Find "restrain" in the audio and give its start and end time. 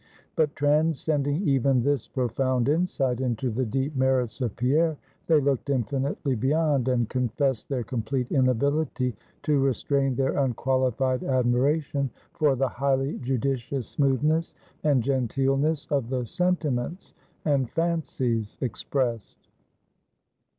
9.59-10.15